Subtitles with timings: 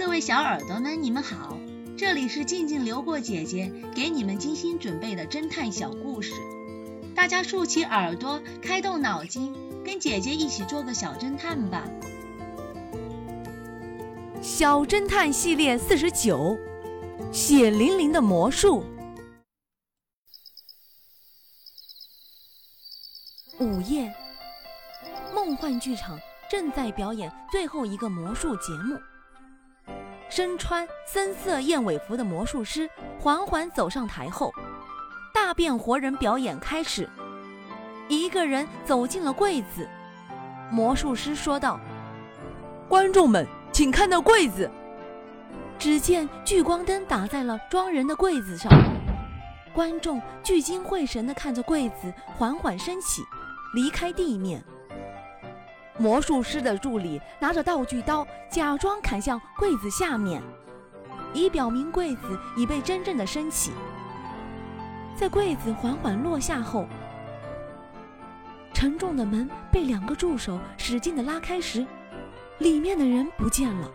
[0.00, 1.58] 各位小耳朵们，你们好，
[1.94, 6.32] 这里是静静流过姐姐给你们精心准备的侦探小故事，
[7.14, 11.84] 大家竖起耳朵，开动脑筋，跟姐姐一起做个小侦探吧。
[14.40, 16.58] 小侦探系列四十九，
[17.30, 18.82] 血淋淋的魔术。
[23.58, 24.10] 午夜，
[25.34, 26.18] 梦幻剧场
[26.50, 28.98] 正在表演最后一个魔术节目。
[30.30, 34.52] 身穿深色燕尾服的魔术师缓缓走上台后，
[35.34, 37.06] 大变活人表演开始。
[38.08, 39.86] 一个人走进了柜子，
[40.70, 41.78] 魔术师说道
[42.88, 44.70] ：“观众们，请看那柜子。”
[45.78, 48.70] 只见聚光灯打在了装人的柜子上，
[49.72, 53.22] 观众聚精会神地看着柜子缓缓升起，
[53.74, 54.62] 离开地面。
[56.00, 60.42] 魔术师的助理拿着道具刀，假装砍向柜子下面，
[61.34, 63.70] 以表明柜子已被真正的升起。
[65.14, 66.86] 在柜子缓缓落下后，
[68.72, 71.86] 沉重的门被两个助手使劲地拉开时，
[72.60, 73.90] 里面的人不见了。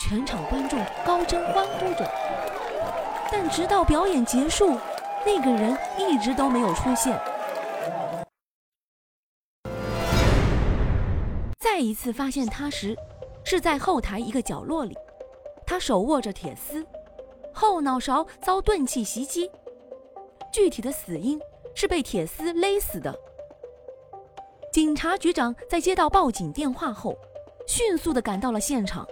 [0.00, 2.08] 全场观众高声欢呼着，
[3.32, 4.78] 但直到表演结束，
[5.26, 7.18] 那个人一直都没有出现。
[11.64, 12.94] 再一次发现他时，
[13.42, 14.94] 是在后台一个角落里，
[15.66, 16.84] 他手握着铁丝，
[17.54, 19.50] 后脑勺遭钝器袭击，
[20.52, 21.40] 具体的死因
[21.74, 23.18] 是被铁丝勒死的。
[24.70, 27.16] 警察局长在接到报警电话后，
[27.66, 29.08] 迅速的赶到了现场。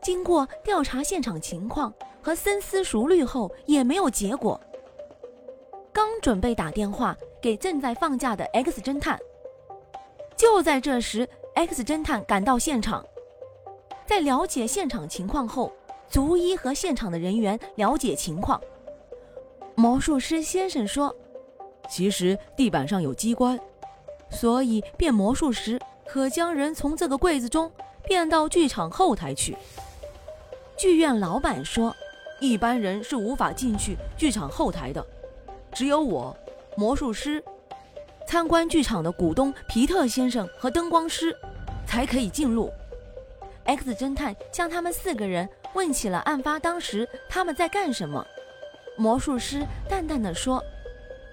[0.00, 4.60] 经过调查现场情况和深思熟虑后，也没有结果。
[5.92, 9.18] 刚准备打电话给正在放假的 X 侦探。
[10.36, 13.04] 就在这时，X 侦探赶到现场，
[14.06, 15.72] 在了解现场情况后，
[16.10, 18.60] 逐一和现场的人员了解情况。
[19.76, 21.14] 魔术师先生说
[21.88, 23.58] ：“其实地板上有机关，
[24.30, 27.70] 所以变魔术时可将人从这个柜子中
[28.04, 29.56] 变到剧场后台去。”
[30.76, 31.94] 剧院老板说
[32.40, 35.04] ：“一般人是无法进去剧场后台的，
[35.72, 36.36] 只有我，
[36.76, 37.42] 魔术师。”
[38.34, 41.32] 参观剧场的股东皮特先生和灯光师
[41.86, 42.68] 才可以进入。
[43.62, 48.26] X 侦探向他们四个人问起了案发当时他们在干什么。
[48.98, 50.60] 魔术师淡淡的说：“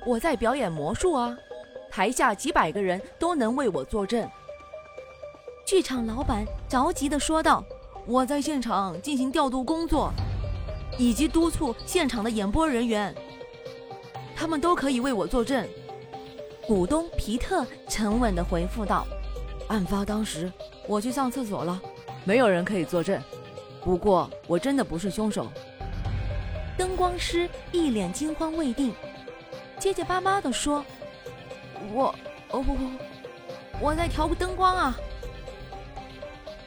[0.05, 1.35] 我在表演魔术啊，
[1.89, 4.29] 台下几百个人都能为我作证。”
[5.65, 7.65] 剧场老板着急的说道
[8.05, 10.13] ：“我在现场进行调度工作，
[10.99, 13.11] 以及督促现场的演播人员，
[14.35, 15.67] 他们都可以为我作证。”
[16.67, 19.05] 股东皮特沉稳地回复道
[19.67, 20.51] ：“案发当时，
[20.87, 21.81] 我去上厕所了，
[22.23, 23.19] 没有人可以作证。
[23.83, 25.47] 不过，我真的不是凶手。”
[26.77, 28.93] 灯光师一脸惊慌未定，
[29.79, 30.85] 结结巴巴地说
[31.93, 32.13] ：“我……
[32.51, 32.83] 哦不不，
[33.81, 34.97] 我在调灯光啊。”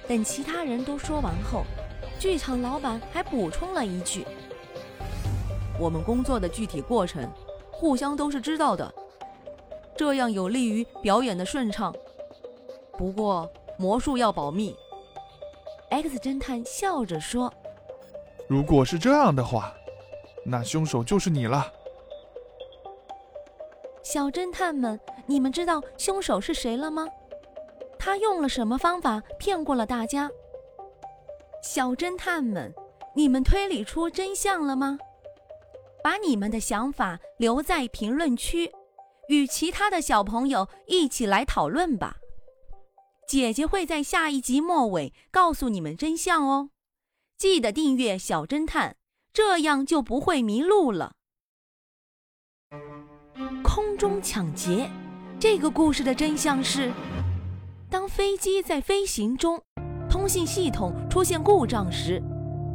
[0.08, 1.64] 等其他人都说完后，
[2.18, 4.26] 剧场老板还补充了一句
[5.78, 7.30] ：“我们工作的具体过程，
[7.70, 8.92] 互相都是知道的。”
[9.96, 11.94] 这样有利于表演的顺畅。
[12.96, 14.74] 不过魔术要保密。
[15.90, 17.52] X 侦探笑着说
[18.48, 19.74] ：“如果是这样的话，
[20.44, 21.72] 那凶手就是你了。”
[24.02, 27.06] 小侦探们，你们知道凶手是谁了吗？
[27.98, 30.30] 他用了什么方法骗过了大家？
[31.62, 32.72] 小侦探们，
[33.14, 34.98] 你们推理出真相了吗？
[36.02, 38.70] 把你们的想法留在评论区。
[39.28, 42.16] 与其他的小朋友一起来讨论吧。
[43.26, 46.70] 姐姐会在下一集末尾告诉你们真相哦。
[47.38, 48.96] 记得订阅小侦探，
[49.32, 51.14] 这样就不会迷路了。
[53.62, 54.90] 空中抢劫，
[55.40, 56.92] 这个故事的真相是：
[57.90, 59.60] 当飞机在飞行中，
[60.08, 62.22] 通信系统出现故障时，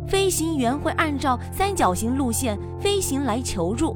[0.07, 3.95] 飞行员会按照三角形路线飞行来求助。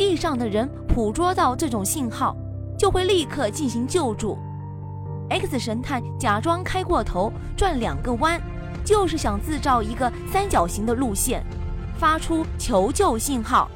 [0.00, 2.34] 地上的人捕捉到这种信号，
[2.78, 4.38] 就会立刻进行救助。
[5.28, 8.40] X 神探假装开过头，转两个弯，
[8.82, 11.44] 就是想制造一个三角形的路线，
[11.98, 13.70] 发出求救信号。